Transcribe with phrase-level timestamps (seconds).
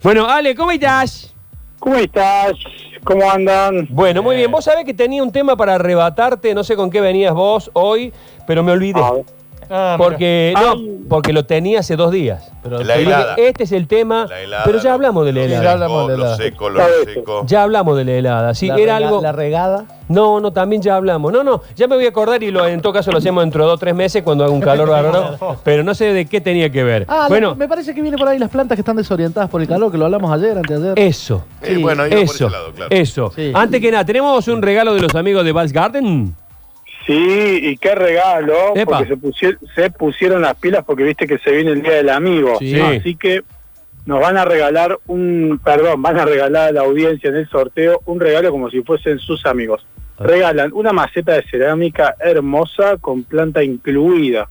[0.00, 1.34] Bueno, Ale, ¿cómo estás?
[1.80, 2.52] ¿Cómo estás?
[3.02, 3.88] ¿Cómo andan?
[3.90, 4.48] Bueno, muy bien.
[4.48, 8.12] Vos sabés que tenía un tema para arrebatarte, no sé con qué venías vos hoy,
[8.46, 9.00] pero me olvidé.
[9.70, 10.66] Ah, Porque, mira.
[10.68, 10.98] no, Ay.
[11.08, 12.50] porque lo tenía hace dos días.
[12.62, 13.34] Pero La te dije, helada.
[13.36, 15.62] este es el tema, La helada, pero ya hablamos de la helada.
[15.62, 17.42] ya hablamos de la- Lo seco, lo seco.
[17.46, 19.22] Ya hablamos de la helada, sí, la era rega- algo...
[19.22, 19.84] La regada.
[20.08, 21.30] No, no, también ya hablamos.
[21.32, 23.62] No, no, ya me voy a acordar y lo, en todo caso lo hacemos dentro
[23.64, 26.40] de dos o tres meses cuando haga un calor bárbaro, pero no sé de qué
[26.40, 27.04] tenía que ver.
[27.08, 29.60] Ah, bueno, la- me parece que viene por ahí las plantas que están desorientadas por
[29.60, 30.98] el calor, que lo hablamos ayer, antes de ayer.
[31.06, 31.44] eso.
[31.62, 32.90] Eh, Sí, bueno, iba por Eso, ese lado, claro.
[32.94, 33.32] eso.
[33.36, 33.52] Sí.
[33.54, 36.34] Antes que nada, tenemos un regalo de los amigos de Vals Garden.
[37.08, 38.98] Sí, y qué regalo, Epa.
[38.98, 42.10] porque se pusieron, se pusieron las pilas porque viste que se viene el Día del
[42.10, 42.58] Amigo.
[42.58, 42.78] Sí.
[42.78, 43.42] Así que
[44.04, 48.02] nos van a regalar un, perdón, van a regalar a la audiencia en el sorteo
[48.04, 49.86] un regalo como si fuesen sus amigos.
[50.18, 54.50] Regalan una maceta de cerámica hermosa con planta incluida.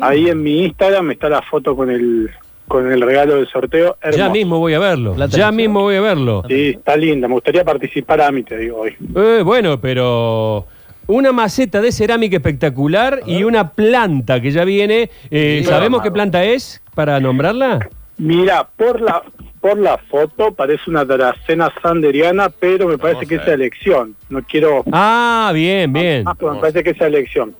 [0.00, 2.30] Ahí en mi Instagram está la foto con el
[2.68, 3.98] con el regalo del sorteo.
[4.16, 5.14] Ya mismo voy a verlo.
[5.26, 6.42] Ya mismo voy a verlo.
[6.48, 7.28] Sí, está linda.
[7.28, 8.96] Me gustaría participar a mí, te digo hoy.
[9.14, 10.66] Eh, bueno, pero
[11.06, 15.10] una maceta de cerámica espectacular y una planta que ya viene.
[15.30, 15.64] Eh, Sí.
[15.68, 16.02] ¿Sabemos Amado.
[16.02, 17.88] qué planta es para nombrarla?
[18.18, 19.22] Mira, por la
[19.60, 23.52] por la foto parece una dracena sanderiana, pero me parece que es eh.
[23.52, 24.16] elección.
[24.28, 24.82] No quiero...
[24.90, 26.24] Ah, bien, bien.
[26.26, 27.54] Ah, pero me parece que es elección.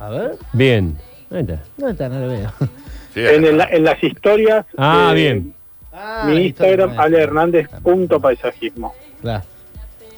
[0.00, 0.32] A ver.
[0.52, 0.96] Bien.
[1.30, 1.62] Ahí está.
[1.78, 2.52] No está, no lo veo.
[3.14, 4.66] Sí, En, el- en las historias...
[4.76, 5.54] Ah, de bien.
[5.92, 7.02] Ah, Mi está, Instagram, ahí está.
[7.04, 8.94] alehernandez.paisajismo.
[9.20, 9.44] Claro.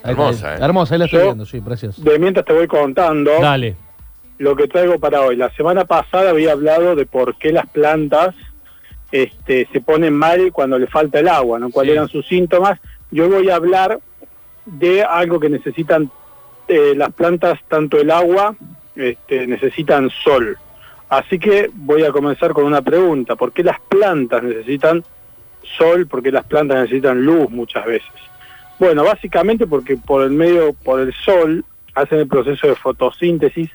[0.05, 0.59] Hermosa, eh.
[0.61, 2.03] Hermosa, ahí la estoy Yo- viendo, sí, precioso.
[2.03, 3.77] De mientras te voy contando Dale.
[4.39, 5.37] lo que traigo para hoy.
[5.37, 8.35] La semana pasada había hablado de por qué las plantas
[9.11, 11.71] este, se ponen mal cuando le falta el agua, ¿no?
[11.71, 11.97] cuáles Sí.
[11.97, 12.81] eran sus síntomas.
[13.11, 13.99] Yo voy a hablar
[14.65, 16.11] de algo que necesitan
[16.69, 18.55] eh, las plantas, tanto el agua,
[18.97, 20.57] este, necesitan sol.
[21.11, 23.37] Así que voy a comenzar con una pregunta.
[23.37, 25.05] ¿Por qué las plantas necesitan
[25.77, 26.07] sol?
[26.07, 28.09] ¿Por qué las plantas necesitan luz muchas veces?
[28.83, 33.71] Bueno, básicamente porque por el medio, por el sol, hacen el proceso de fotosíntesis,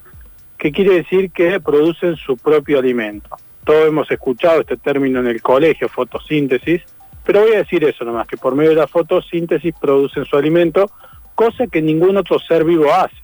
[0.58, 3.30] que quiere decir que producen su propio alimento.
[3.64, 6.82] Todos hemos escuchado este término en el colegio, fotosíntesis,
[7.24, 10.92] pero voy a decir eso nomás, que por medio de la fotosíntesis producen su alimento,
[11.36, 13.16] cosa que ningún otro ser vivo hace.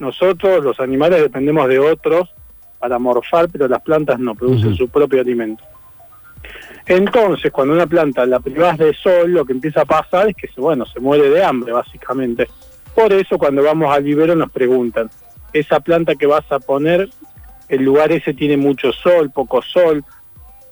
[0.00, 2.28] Nosotros, los animales, dependemos de otros
[2.78, 5.64] para morfar, pero las plantas no, producen su propio alimento.
[6.86, 10.48] Entonces, cuando una planta la privas de sol, lo que empieza a pasar es que,
[10.56, 12.48] bueno, se muere de hambre, básicamente.
[12.94, 15.08] Por eso, cuando vamos al vivero nos preguntan,
[15.52, 17.08] esa planta que vas a poner,
[17.68, 20.04] el lugar ese tiene mucho sol, poco sol.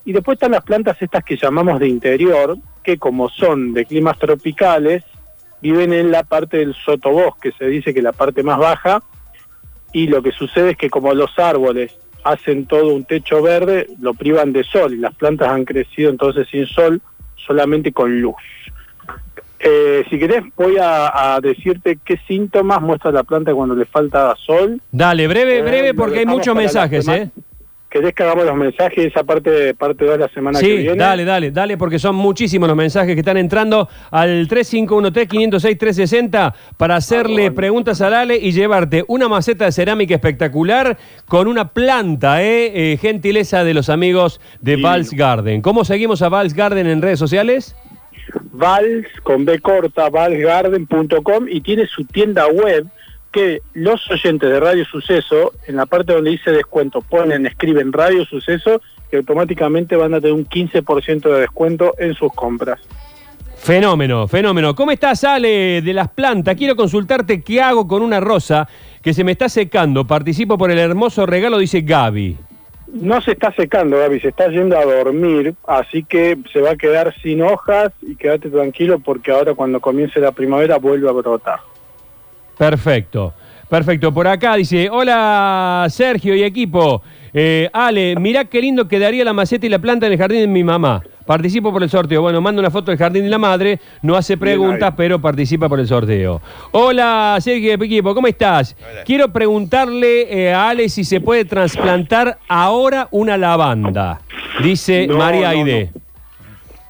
[0.04, 4.18] Y después están las plantas estas que llamamos de interior, que como son de climas
[4.18, 5.04] tropicales,
[5.62, 9.02] viven en la parte del sotobosque, se dice que la parte más baja,
[9.92, 14.14] y lo que sucede es que como los árboles hacen todo un techo verde, lo
[14.14, 17.00] privan de sol, y las plantas han crecido entonces sin sol,
[17.36, 18.34] solamente con luz.
[19.58, 24.34] Eh, si querés, voy a, a decirte qué síntomas muestra la planta cuando le falta
[24.36, 24.80] sol.
[24.90, 27.30] Dale, breve, Eh, breve, porque hay muchos mensajes, ¿eh?
[27.90, 30.94] ¿Querés que hagamos los mensajes de esa parte, parte 2 la semana que Sí, viene?
[30.94, 37.42] dale, dale, dale, porque son muchísimos los mensajes que están entrando al 3513-506-360 para hacerle
[37.42, 37.54] bueno.
[37.56, 40.96] preguntas a Dale y llevarte una maceta de cerámica espectacular
[41.26, 42.92] con una planta, ¿eh?
[42.92, 44.82] Eh, gentileza de los amigos de Sí.
[44.82, 45.60] Vals Garden.
[45.60, 47.74] ¿Cómo seguimos a Vals Garden en redes sociales?
[48.52, 52.86] Vals con B corta, valsgarden.com y tiene su tienda web
[53.32, 58.24] que los oyentes de Radio Suceso, en la parte donde dice descuento, ponen, escriben Radio
[58.24, 58.80] Suceso
[59.12, 62.80] y automáticamente van a tener un 15% de descuento en sus compras.
[63.56, 64.74] Fenómeno, fenómeno.
[64.74, 66.56] ¿Cómo estás, Ale, de las plantas?
[66.56, 68.66] Quiero consultarte qué hago con una rosa
[69.02, 70.06] que se me está secando.
[70.06, 72.38] Participo por el hermoso regalo, dice Gaby.
[72.94, 76.76] No se está secando, Gaby, se está yendo a dormir, así que se va a
[76.76, 81.60] quedar sin hojas y quédate tranquilo porque ahora cuando comience la primavera vuelve a brotar.
[82.60, 83.32] Perfecto,
[83.70, 84.12] perfecto.
[84.12, 87.00] Por acá dice, hola Sergio y equipo.
[87.32, 90.46] Eh, Ale, mirá qué lindo quedaría la maceta y la planta en el jardín de
[90.46, 91.02] mi mamá.
[91.24, 92.20] Participo por el sorteo.
[92.20, 95.80] Bueno, manda una foto del jardín de la madre, no hace preguntas, pero participa por
[95.80, 96.42] el sorteo.
[96.72, 98.76] Hola Sergio y equipo, ¿cómo estás?
[98.78, 99.04] Hola.
[99.04, 104.20] Quiero preguntarle eh, a Ale si se puede trasplantar ahora una lavanda.
[104.62, 105.90] Dice No, María no, Aide.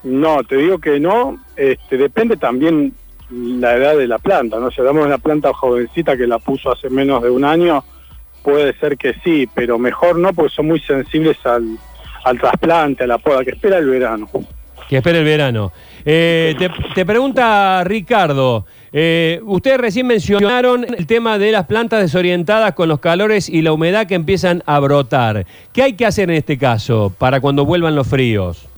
[0.03, 2.93] No, te digo que no, este, depende también
[3.31, 4.71] la edad de la planta, ¿no?
[4.71, 7.85] Si hablamos de una planta jovencita que la puso hace menos de un año,
[8.43, 11.79] puede ser que sí, pero mejor no porque son muy sensibles al,
[12.39, 14.29] trasplante, a la poda, que espera el verano.
[14.89, 15.73] Que espere el verano.
[16.05, 22.75] Eh, te, te pregunta Ricardo, eh, ustedes recién mencionaron el tema de las plantas desorientadas
[22.75, 25.47] con los calores y la humedad que empiezan a brotar.
[25.73, 28.70] ¿Qué hay que hacer en este caso para cuando vuelvan los fríos?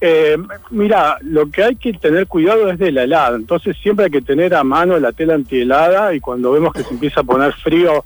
[0.00, 0.36] Eh,
[0.70, 4.20] mira, lo que hay que tener cuidado es de la helada, entonces siempre hay que
[4.20, 8.04] tener a mano la tela antihelada y cuando vemos que se empieza a poner frío,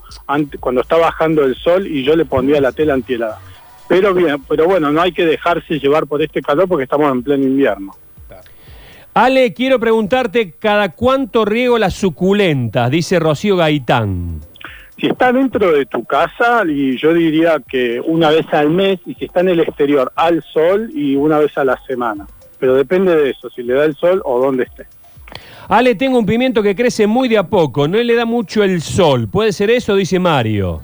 [0.60, 3.40] cuando está bajando el sol y yo le pondría la tela antihelada.
[3.88, 7.24] Pero bien, pero bueno, no hay que dejarse llevar por este calor porque estamos en
[7.24, 7.92] pleno invierno.
[9.12, 12.88] Ale, quiero preguntarte, ¿cada cuánto riego las suculentas?
[12.92, 14.40] Dice Rocío Gaitán.
[15.00, 19.14] Si está dentro de tu casa, y yo diría que una vez al mes, y
[19.14, 22.26] si está en el exterior, al sol y una vez a la semana.
[22.58, 24.86] Pero depende de eso, si le da el sol o dónde esté.
[25.68, 28.82] Ale, tengo un pimiento que crece muy de a poco, no le da mucho el
[28.82, 29.28] sol.
[29.28, 29.94] ¿Puede ser eso?
[29.96, 30.82] Dice Mario.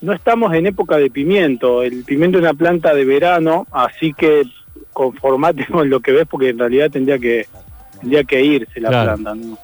[0.00, 4.42] No estamos en época de pimiento, el pimiento es una planta de verano, así que
[4.92, 7.46] conformate con lo que ves porque en realidad tendría que
[8.00, 9.16] tendría que irse la Claro.
[9.16, 9.34] planta.
[9.34, 9.58] ¿no?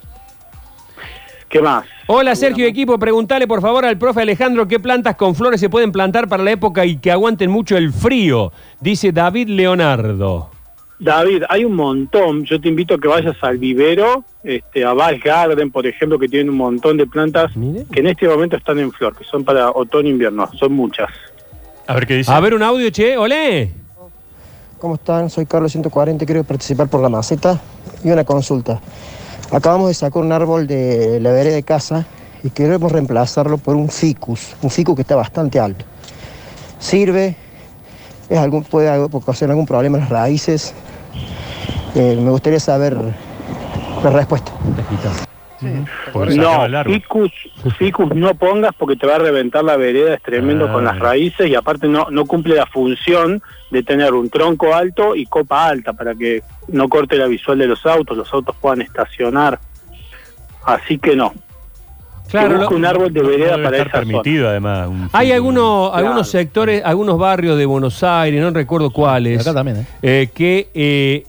[1.49, 1.87] ¿Qué más?
[2.07, 5.71] Hola Sergio y equipo, preguntale por favor al profe Alejandro qué plantas con flores se
[5.71, 10.51] pueden plantar para la época y que aguanten mucho el frío, dice David Leonardo.
[10.99, 12.45] David, hay un montón.
[12.45, 16.29] Yo te invito a que vayas al vivero, este, a Val Garden, por ejemplo, que
[16.29, 17.87] tienen un montón de plantas Mire.
[17.93, 20.51] que en este momento están en flor, que son para otoño-invierno.
[20.59, 21.09] Son muchas.
[21.87, 22.33] A ver qué dice.
[22.33, 23.71] A ver un audio, che, olé.
[24.79, 25.31] ¿Cómo están?
[25.31, 27.61] Soy Carlos 140, quiero participar por la maceta
[28.03, 28.81] y una consulta.
[29.51, 32.07] Acabamos de sacar un árbol de la vereda de casa
[32.43, 35.85] y queremos reemplazarlo por un ficus, un ficus que está bastante alto.
[36.79, 37.35] ¿Sirve?
[38.29, 40.75] ¿Es algún, ¿Puede ocasionar algún problema en las raíces?
[41.95, 42.97] Eh, me gustaría saber
[44.05, 44.53] la respuesta.
[45.61, 47.31] No, ficus,
[47.79, 50.73] ficus no pongas porque te va a reventar la vereda, es tremendo Ah.
[50.73, 55.15] con las raíces y aparte no, no cumple la función de tener un tronco alto
[55.17, 58.83] y copa alta para que no corte la visual de los autos, los autos puedan
[58.83, 59.59] estacionar.
[60.65, 61.33] Así que no.
[62.31, 64.07] Claro, lo- un árbol de vereda para estar esa zona.
[64.07, 64.89] permitido, además.
[64.89, 66.07] un Hay algunos, Claro.
[66.07, 69.87] algunos sectores, algunos barrios de Buenos Aires, no recuerdo cuáles, Acá también, ¿eh?
[70.03, 71.25] eh, que eh,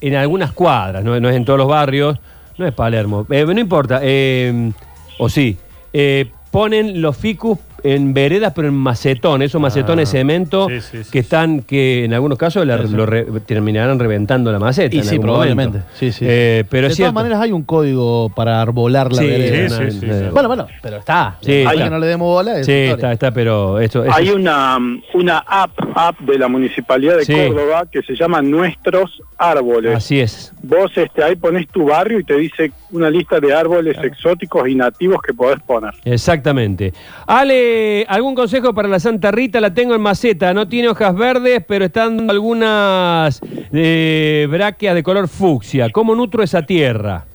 [0.00, 2.18] en algunas cuadras, no, no es en todos los barrios,
[2.60, 4.70] no es Palermo, eh, no importa, eh,
[5.18, 5.56] o sí,
[5.92, 11.04] eh, ponen los ficus en veredas, pero en macetón, esos macetones de cemento sí, sí,
[11.04, 14.94] sí, que están, que en algunos casos la- lo re- terminarán reventando la maceta.
[14.94, 15.80] Y en sí, algún probablemente.
[15.94, 16.24] Sí, sí.
[16.28, 17.12] Eh, pero de es todas cierto.
[17.14, 19.68] maneras hay un código para arbolar la Sí, vereda.
[19.68, 20.24] sí, no, sí, no, sí.
[20.26, 20.30] no.
[20.32, 21.36] Bueno, bueno, pero está.
[21.40, 21.84] Sí, Hay está.
[21.84, 22.58] que no le demos bola.
[22.60, 22.92] es Sí, historia.
[22.94, 24.78] está, está, pero esto es Hay una,
[25.14, 27.32] una app, app de la Municipalidad de Sí.
[27.34, 29.94] Córdoba que se llama Nuestros Árboles.
[29.96, 30.52] así es.
[30.62, 34.74] Vos este, ahí pones tu barrio y te dice una lista de árboles exóticos y
[34.74, 35.94] nativos que podés poner.
[36.04, 36.92] Exactamente.
[37.26, 37.69] Ale,
[38.08, 39.60] ¿algún consejo para la Santa Rita?
[39.60, 43.40] La tengo en maceta, no tiene hojas verdes, pero están dando algunas
[43.72, 45.90] eh, bráqueas de color fucsia.
[45.90, 47.26] ¿Cómo nutro esa tierra?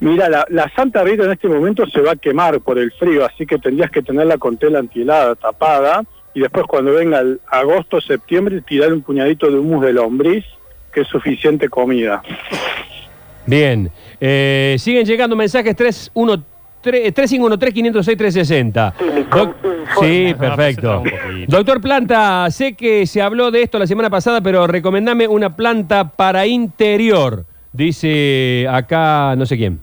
[0.00, 3.24] Mira, la, la Santa Rita en este momento se va a quemar por el frío,
[3.24, 6.02] así que tendrías que tenerla con tela antihelada, tapada,
[6.34, 10.44] y después cuando venga el agosto, septiembre, tirar un puñadito de humus de lombriz,
[10.92, 12.22] que es suficiente comida.
[13.46, 13.90] Bien.
[14.20, 15.76] Eh, siguen llegando mensajes
[16.84, 18.92] 351-3506-360.
[19.30, 19.56] Doc-
[20.00, 21.02] Sí, perfecto.
[21.46, 26.10] Doctor Planta, sé que se habló de esto la semana pasada, pero recomendame una planta
[26.10, 27.44] para interior.
[27.72, 29.80] Dice acá no sé quién.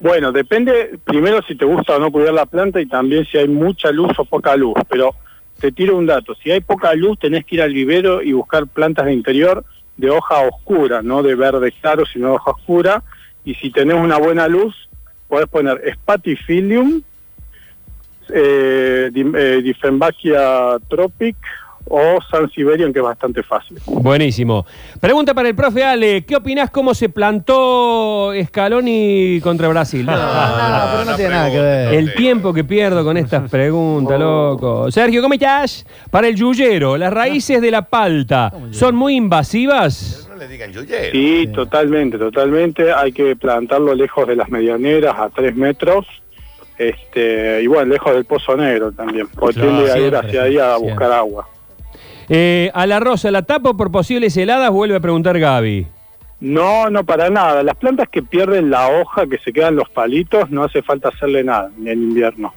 [0.00, 3.46] Bueno, depende primero si te gusta o no cuidar la planta y también si hay
[3.48, 5.14] mucha luz o poca luz, pero
[5.60, 8.66] te tiro un dato, si hay poca luz tenés que ir al vivero y buscar
[8.66, 9.64] plantas de interior
[9.96, 13.02] de hoja oscura, no de verde claro, sino de hoja oscura,
[13.44, 14.74] y si tenés una buena luz,
[15.32, 17.00] podés poner Spatifilium,
[18.34, 19.62] eh, Dim- eh,
[20.90, 21.36] tropic
[21.88, 23.78] o Sansevieria, que es bastante fácil.
[23.86, 24.66] Buenísimo.
[25.00, 30.04] Pregunta para el profe Ale, ¿qué opinás cómo se plantó Scaloni contra Brasil?
[30.04, 31.94] No, no, pero no tiene nada que ver.
[31.94, 34.90] El tiempo que pierdo con estas preguntas, loco.
[34.90, 35.86] Sergio, ¿cómo estás?
[36.10, 40.21] Para el yuyero, las raíces de la palta, ¿son muy invasivas?
[40.42, 41.12] No le digan yuyero.
[41.12, 42.92] Sí, totalmente, totalmente.
[42.92, 46.04] Hay que plantarlo lejos de las medianeras, a tres metros.
[46.78, 50.58] Este, y bueno, lejos del pozo negro también, porque Claro, tiende a ir hacia ahí
[50.58, 50.90] a siempre.
[50.90, 51.48] buscar agua.
[52.28, 54.70] Eh, a la rosa, ¿la tapo por posibles heladas?
[54.70, 55.86] Vuelve a preguntar Gaby.
[56.40, 57.62] No, no para nada.
[57.62, 61.44] Las plantas que pierden la hoja, que se quedan los palitos, no hace falta hacerle
[61.44, 62.52] nada en invierno.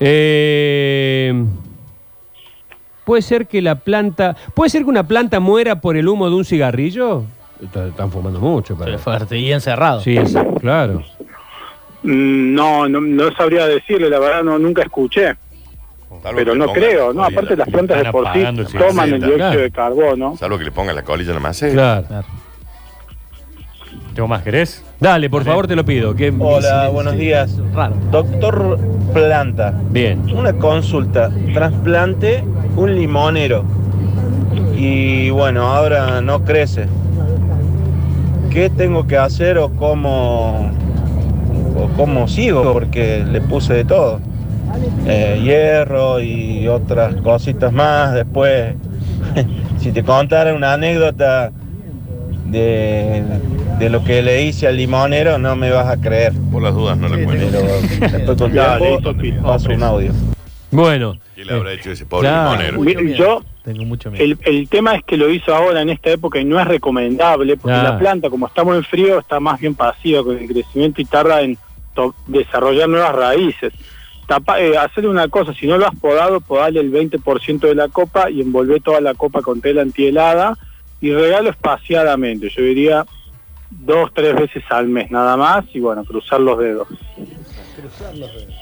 [0.00, 1.32] Eh,
[3.04, 4.34] ¿Puede ser que la planta...
[4.54, 7.24] ¿Puede ser que una planta muera por el humo de un cigarrillo?
[7.62, 8.98] Est- Están fumando mucho, pero...
[8.98, 10.00] Fuerte y encerrado.
[10.00, 11.02] Sí, es- claro.
[12.02, 15.34] Mm, No, no, no sabría decirle, la verdad no nunca escuché,
[16.22, 17.22] Salvo pero no creo, la ¿no?
[17.24, 19.60] colilla Aparte las plantas de por sí toman el dióxido claro.
[19.60, 20.36] de carbono.
[20.36, 21.72] Salvo que le pongan la colilla en la maceta.
[21.74, 22.06] Claro.
[22.06, 22.26] Claro.
[24.14, 24.84] ¿Tengo más querés?
[25.00, 26.14] Dale, por favor, te lo pido.
[26.14, 27.58] que- Hola, buenos días.
[27.74, 27.94] Raro.
[28.12, 28.78] Doctor
[29.14, 30.20] Planta, Bien.
[30.36, 31.30] una consulta.
[31.52, 32.42] Trasplante
[32.76, 33.64] un limonero.
[34.76, 36.86] y bueno, ahora no crece.
[38.50, 40.70] ¿Qué tengo que hacer o cómo,
[41.76, 42.72] o cómo sigo?
[42.72, 44.20] Porque le puse de todo.
[45.06, 48.14] Eh, hierro y otras cositas más.
[48.14, 48.74] Después,
[49.78, 51.52] si te contara una anécdota
[52.46, 53.22] de,
[53.78, 56.32] de lo que le hice al limonero, no me vas a creer.
[56.52, 57.46] Por las dudas no le cuento.
[57.50, 60.12] Pero después con tiempo paso un audio.
[60.70, 62.50] Bueno, ¿Qué le habrá hecho ese pobre claro.
[62.52, 62.78] limonero?
[62.78, 63.16] Mucho Mire, miedo.
[63.16, 64.24] yo- Tengo mucho miedo.
[64.24, 67.56] El, el tema es que lo hizo ahora en esta época y no es recomendable
[67.56, 71.04] porque la planta, como estamos en frío, está más bien pasiva con el crecimiento y
[71.04, 71.56] tarda en
[72.26, 73.72] desarrollar nuevas raíces.
[74.26, 77.88] Tapa- eh, hacer una cosa, si no lo has podado, podale el 20% de la
[77.88, 80.56] copa y envolver toda la copa con tela antihelada
[81.04, 82.48] y regalo espaciadamente.
[82.48, 83.04] Yo diría
[83.68, 86.88] dos, tres veces al mes nada más y bueno, cruzar los dedos.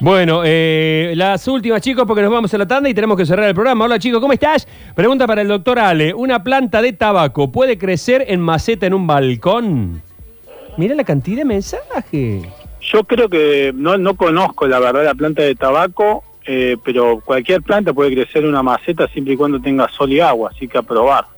[0.01, 3.47] Bueno, eh, las últimas, chicos, porque nos vamos a la tanda y tenemos que cerrar
[3.49, 3.85] el programa.
[3.85, 4.67] Hola, chicos, ¿cómo estás?
[4.97, 6.13] Pregunta para el doctor Ale.
[6.15, 10.03] ¿Una planta de tabaco puede crecer en maceta en un balcón?
[10.77, 12.43] Mira la cantidad de mensajes.
[12.81, 17.63] Yo creo que no, no conozco la verdad la planta de tabaco, eh, pero cualquier
[17.63, 20.79] planta puede crecer en una maceta siempre y cuando tenga sol y agua, así que
[20.79, 21.32] a probar.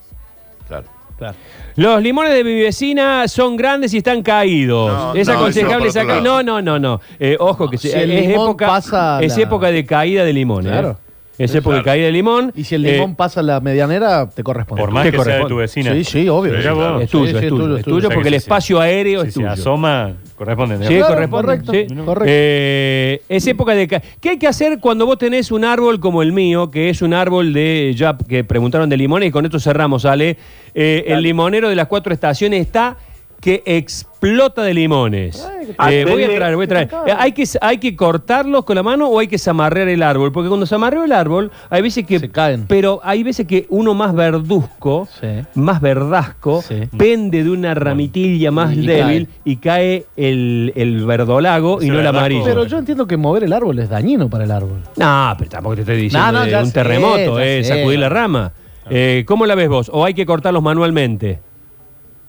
[1.18, 1.34] Claro.
[1.76, 4.92] Los limones de mi vecina son grandes y están caídos.
[4.92, 6.22] No, es no, aconsejable sacar.
[6.22, 7.00] No, no, no, no.
[7.18, 10.66] Eh, ojo que Si es limón época pasa es la- época de caída de limón.
[10.66, 10.70] ¿eh?
[10.70, 10.98] Claro.
[11.38, 11.84] Época de Claro.
[11.84, 12.52] caída de limón.
[12.54, 14.80] Y si el Eh, limón pasa la medianera, te corresponde.
[14.82, 15.54] Por más ¿Qué que sea de corresponde?
[15.54, 15.92] tu vecina.
[15.94, 16.54] Sí, sí, obvio.
[16.56, 17.00] Sí, claro.
[17.00, 17.94] es tuyo, Sí, es sí, tuyo, tuyo, es tuyo.
[17.96, 19.50] tuyo, O sea porque que el si- espacio aéreo Si es se tuyo.
[19.52, 20.78] asoma, corresponde.
[20.86, 21.46] Sí, Claro, corresponde.
[21.46, 21.86] correcto, sí.
[22.04, 22.24] correcto.
[22.28, 23.88] Eh, es época de...
[24.20, 27.14] ¿Qué hay que hacer cuando vos tenés un árbol como el mío, que es un
[27.14, 27.92] árbol de...
[27.96, 30.36] Ya que preguntaron de limones y con esto cerramos, Ale.
[30.74, 32.96] Eh, el limonero de las cuatro estaciones está
[33.44, 35.46] que explota de limones.
[35.76, 36.88] Ay, Eh, voy a traer, voy a traer.
[37.06, 40.32] Eh, ¿hay, que, ¿Hay que cortarlos con la mano o hay que zamarrear el árbol?
[40.32, 42.18] Porque cuando se amarrea el árbol, hay veces que...
[42.18, 42.64] Se caen.
[42.66, 45.26] Pero hay veces que uno más verduzco, Sí.
[45.56, 46.84] más verdasco, Sí.
[46.96, 52.06] pende de una ramitilla más Y débil y cae el, el verdolago y no el
[52.06, 52.44] amarillo.
[52.46, 54.78] Pero yo entiendo que mover el árbol es dañino para el árbol.
[54.96, 57.74] No, pero tampoco te estoy diciendo No, no, de un sé, terremoto, eh, sé.
[57.76, 58.52] sacudir la rama.
[58.88, 59.90] Eh, ¿Cómo la ves vos?
[59.92, 61.40] ¿O hay que cortarlos manualmente?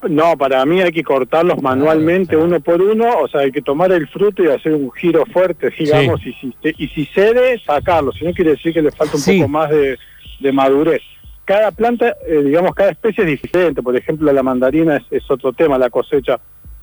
[0.09, 3.91] No, para mí hay que cortarlos manualmente uno por uno, o sea, hay que tomar
[3.91, 8.23] el fruto y hacer un giro fuerte, digamos, y, si, y si cede, sacarlo, si
[8.25, 9.37] no quiere decir que le falta un Sí.
[9.39, 9.97] poco más de,
[10.39, 11.01] de madurez.
[11.45, 15.53] Cada planta, eh, digamos, cada especie es diferente, por ejemplo, la mandarina es, es otro
[15.53, 16.39] tema, la cosecha,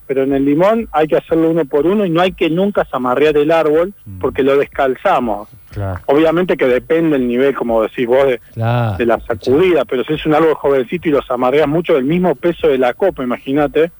[0.06, 2.84] pero en el limón hay que hacerlo uno por uno y no hay que nunca
[2.84, 5.48] zamarrear el árbol porque lo descalzamos.
[5.70, 6.00] Claro.
[6.06, 8.96] Obviamente que depende el nivel, como decís vos, de, Claro.
[8.98, 12.34] de la sacudida, pero si es un árbol jovencito y los amarreas mucho del mismo
[12.34, 13.90] peso de la copa, imagínate,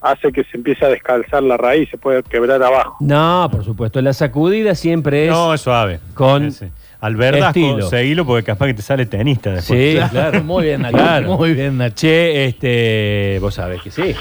[0.00, 2.96] hace que se empiece a descalzar la raíz, se puede quebrar abajo.
[3.00, 4.00] No, por supuesto.
[4.00, 5.30] La sacudida siempre es.
[5.32, 6.00] No, es suave.
[6.14, 6.66] con Sí.
[6.98, 7.88] Al verdasco, estilo.
[7.88, 9.78] seguilo porque capaz que te sale tenista después.
[9.78, 10.42] Sí, claro.
[10.44, 10.96] Muy bien, Nacho.
[10.96, 11.36] Claro.
[11.36, 11.94] Muy bien, Nacho.
[11.96, 14.14] Che, este, vos sabés que sí.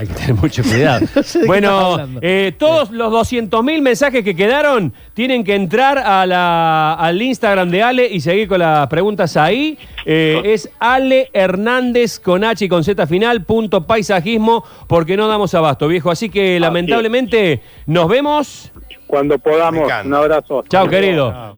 [0.00, 1.06] Hay que tener mucho cuidado.
[1.22, 7.20] sé bueno, eh, todos los 200.000 mensajes que quedaron tienen que entrar a la, al
[7.20, 9.76] Instagram de Ale y seguir con las preguntas ahí.
[10.06, 15.52] Eh, es Ale Hernández con H y con Z final, punto paisajismo, porque no damos
[15.54, 16.10] abasto, viejo.
[16.10, 18.72] Así que lamentablemente nos vemos.
[19.06, 20.64] Cuando podamos, un abrazo.
[20.66, 21.30] Chao, querido.
[21.34, 21.54] Ah.